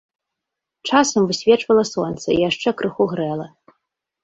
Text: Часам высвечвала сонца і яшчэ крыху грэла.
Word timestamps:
Часам 0.89 1.21
высвечвала 1.33 1.83
сонца 1.93 2.25
і 2.31 2.39
яшчэ 2.49 2.69
крыху 2.83 3.11
грэла. 3.15 3.47